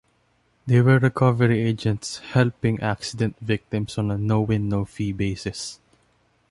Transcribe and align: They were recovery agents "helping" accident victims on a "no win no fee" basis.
They 0.65 0.81
were 0.81 0.97
recovery 0.97 1.61
agents 1.61 2.17
"helping" 2.31 2.79
accident 2.81 3.37
victims 3.39 3.99
on 3.99 4.09
a 4.09 4.17
"no 4.17 4.41
win 4.41 4.67
no 4.67 4.83
fee" 4.83 5.11
basis. 5.13 5.79